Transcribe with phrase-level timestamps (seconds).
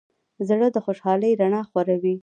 [0.47, 2.15] زړه د خوشحالۍ رڼا خوروي.